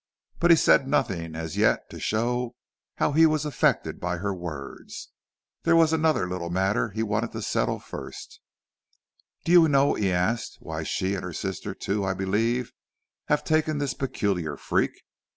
But 0.39 0.49
he 0.49 0.57
said 0.57 0.87
nothing 0.87 1.35
as 1.35 1.55
yet 1.57 1.87
to 1.91 1.99
show 1.99 2.55
how 2.95 3.11
he 3.11 3.27
was 3.27 3.45
affected 3.45 3.99
by 3.99 4.17
her 4.17 4.33
words. 4.33 5.09
There 5.61 5.75
was 5.75 5.93
another 5.93 6.27
little 6.27 6.49
matter 6.49 6.89
he 6.89 7.03
wanted 7.03 7.39
settled 7.43 7.83
first. 7.83 8.39
"Do 9.45 9.51
you 9.51 9.67
know," 9.67 9.93
he 9.93 10.11
asked, 10.11 10.57
"why 10.59 10.81
she, 10.81 11.13
and 11.13 11.23
her 11.23 11.33
sister, 11.33 11.75
too, 11.75 12.03
I 12.03 12.15
believe, 12.15 12.71
have 13.27 13.43
taken 13.43 13.77
this 13.77 13.93
peculiar 13.93 14.57
freak? 14.57 15.03